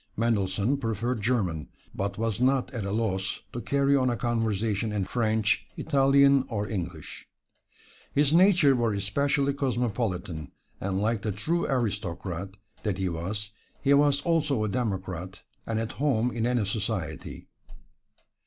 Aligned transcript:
Mendelssohn 0.17 0.77
preferred 0.77 1.21
German, 1.21 1.69
but 1.93 2.17
was 2.17 2.41
not 2.41 2.73
at 2.73 2.85
a 2.85 2.91
loss 2.91 3.41
to 3.53 3.61
carry 3.61 3.95
on 3.95 4.09
a 4.09 4.17
conversation 4.17 4.91
in 4.91 5.05
French, 5.05 5.67
Italian 5.77 6.43
or 6.49 6.67
English. 6.67 7.27
His 8.11 8.33
nature 8.33 8.75
was 8.75 8.97
especially 8.97 9.53
cosmopolitan, 9.53 10.53
and 10.79 10.97
like 10.99 11.21
the 11.21 11.31
true 11.31 11.67
aristocrat 11.67 12.49
that 12.81 12.97
he 12.97 13.09
was, 13.09 13.51
he 13.83 13.93
was 13.93 14.23
also 14.23 14.63
a 14.63 14.69
democrat, 14.69 15.43
and 15.67 15.77
at 15.79 15.91
home 15.91 16.31
in 16.31 16.47
any 16.47 16.65
society. 16.65 17.45